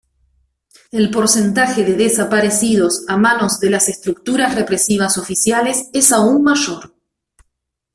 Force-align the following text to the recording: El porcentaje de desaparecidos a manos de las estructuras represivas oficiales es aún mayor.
El 0.91 1.11
porcentaje 1.11 1.83
de 1.83 1.93
desaparecidos 1.93 3.03
a 3.07 3.17
manos 3.17 3.59
de 3.59 3.69
las 3.69 3.87
estructuras 3.87 4.55
represivas 4.55 5.19
oficiales 5.19 5.89
es 5.93 6.11
aún 6.11 6.41
mayor. 6.41 6.95